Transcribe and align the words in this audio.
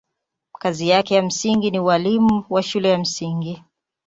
Kazi 0.53 0.89
yake 0.89 1.15
ya 1.15 1.21
msingi 1.23 1.71
ni 1.71 1.79
ualimu 1.79 2.45
wa 2.49 2.63
shule 2.63 2.89
ya 2.89 2.97
msingi. 2.97 3.63